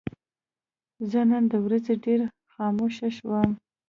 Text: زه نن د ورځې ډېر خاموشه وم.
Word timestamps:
زه 1.09 1.21
نن 1.29 1.43
د 1.51 1.53
ورځې 1.65 1.93
ډېر 2.05 2.21
خاموشه 2.53 3.07
وم. 3.29 3.51